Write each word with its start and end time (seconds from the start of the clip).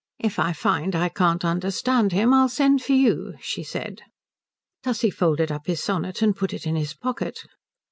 "If 0.17 0.39
I 0.39 0.51
find 0.51 0.95
I 0.95 1.09
can't 1.09 1.45
understand 1.45 2.11
him 2.11 2.33
I'll 2.33 2.49
send 2.49 2.81
for 2.81 2.93
you," 2.93 3.35
she 3.39 3.61
said. 3.61 4.01
Tussie 4.81 5.11
folded 5.11 5.51
up 5.51 5.67
his 5.67 5.83
sonnet 5.83 6.23
and 6.23 6.35
put 6.35 6.53
it 6.55 6.65
in 6.65 6.75
his 6.75 6.95
pocket. 6.95 7.41